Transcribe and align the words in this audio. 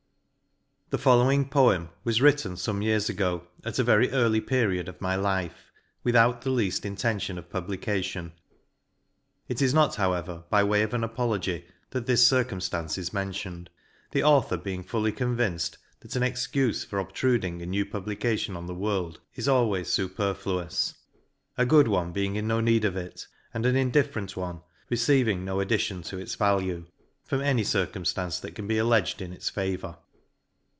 THE 0.89 0.97
follmsoing 0.97 1.49
Poem 1.49 1.87
was 2.03 2.21
written 2.21 2.55
fome 2.55 2.83
years 2.83 3.07
ago, 3.07 3.47
at 3.63 3.79
a 3.79 3.83
very 3.83 4.09
early 4.11 4.41
period 4.41 4.89
of 4.89 4.97
life^ 4.99 5.53
without 6.03 6.41
the 6.41 6.49
leajl 6.49 6.81
intentio7i 6.97 7.37
of 7.37 7.49
publication. 7.49 8.33
It 9.47 9.61
is 9.61 9.73
not 9.73 9.95
however 9.95 10.43
by 10.49 10.65
way 10.65 10.81
of 10.83 10.89
a7i 10.91 11.09
apology^ 11.15 11.63
that 11.91 12.07
this 12.07 12.27
circumfance 12.27 12.97
is 12.97 13.13
me?itioned 13.13 13.67
\ 13.89 14.11
the 14.11 14.21
author 14.21 14.57
being 14.57 14.83
fully 14.83 15.13
co72vinced, 15.13 15.77
that 16.01 16.17
an 16.17 16.23
excufe 16.23 16.85
for 16.85 16.99
obtruding 16.99 17.61
a 17.63 17.65
nemo 17.65 17.89
publication 17.89 18.57
on 18.57 18.67
the 18.67 18.75
worlds 18.75 19.17
is 19.35 19.47
always 19.47 19.87
fuperfluous; 19.95 20.95
a 21.57 21.65
good 21.65 21.87
one 21.87 22.13
hei?ig 22.13 22.35
in 22.35 22.47
no 22.49 22.59
need 22.59 22.83
of 22.83 22.95
//, 22.95 23.27
and 23.53 23.65
an 23.65 23.77
indifferent 23.77 24.35
one 24.35 24.59
receiving 24.89 25.45
no 25.45 25.61
addition 25.61 26.01
to 26.01 26.17
its 26.17 26.35
value^ 26.35 26.85
fro7n 27.29 27.43
any 27.45 27.63
circumjlance 27.63 28.41
that 28.41 28.55
can 28.55 28.67
be 28.67 28.75
alledgcd 28.75 29.21
in 29.21 29.31
its 29.31 29.49
favour. 29.49 29.95